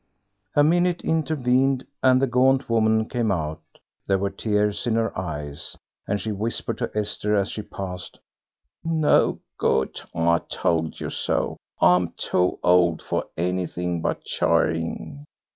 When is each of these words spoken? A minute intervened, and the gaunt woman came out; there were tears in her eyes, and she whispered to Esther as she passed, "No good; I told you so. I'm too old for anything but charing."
A 0.55 0.63
minute 0.63 1.03
intervened, 1.03 1.85
and 2.01 2.19
the 2.19 2.25
gaunt 2.25 2.67
woman 2.67 3.07
came 3.07 3.29
out; 3.31 3.61
there 4.07 4.17
were 4.17 4.31
tears 4.31 4.87
in 4.87 4.95
her 4.95 5.15
eyes, 5.15 5.77
and 6.07 6.19
she 6.19 6.31
whispered 6.31 6.79
to 6.79 6.89
Esther 6.97 7.35
as 7.35 7.51
she 7.51 7.61
passed, 7.61 8.17
"No 8.83 9.41
good; 9.59 10.01
I 10.15 10.39
told 10.49 10.99
you 10.99 11.11
so. 11.11 11.57
I'm 11.79 12.13
too 12.17 12.57
old 12.63 13.03
for 13.03 13.25
anything 13.37 14.01
but 14.01 14.23
charing." 14.23 15.23